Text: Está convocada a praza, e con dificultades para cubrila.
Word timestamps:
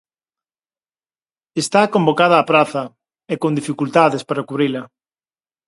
Está 1.63 1.81
convocada 1.95 2.35
a 2.39 2.47
praza, 2.51 2.83
e 3.33 3.35
con 3.41 3.51
dificultades 3.59 4.23
para 4.29 4.45
cubrila. 4.49 4.83